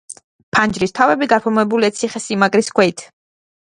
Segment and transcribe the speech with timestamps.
[0.57, 3.11] ფანჯრის თავები გაფორმებულია ციხესიმაგრის ქვით.